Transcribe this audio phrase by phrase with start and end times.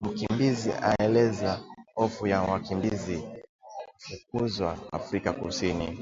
[0.00, 1.60] Mkimbizi aeleza
[1.94, 3.22] hofu ya wakimbizi
[4.00, 6.00] kufukuzwa Afrika Kusini